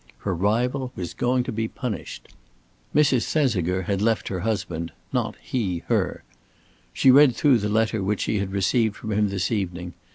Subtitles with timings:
[0.25, 2.29] Her rival was going to be punished.
[2.95, 3.31] Mrs.
[3.31, 6.23] Thesiger had left her husband, not he her.
[6.91, 9.93] She read through the letter which she had received from him this evening.